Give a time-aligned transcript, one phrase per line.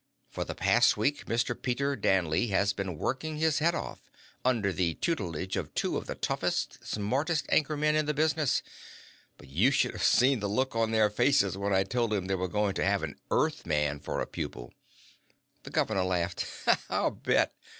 [0.31, 1.55] "For the past week, Mr.
[1.55, 3.99] Peter Danley has been working his head off,
[4.43, 8.63] under the tutelage of two of the toughest, smartest anchor men in the business.
[9.37, 12.33] But you should have seen the looks on their faces when I told them they
[12.33, 14.73] were going to have an Earthman for a pupil."
[15.61, 16.47] The governor laughed.
[16.89, 17.53] "I'll bet!